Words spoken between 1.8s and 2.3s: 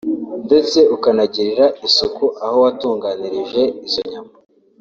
isuku